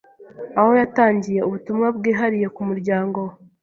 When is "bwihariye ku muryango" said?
1.97-3.19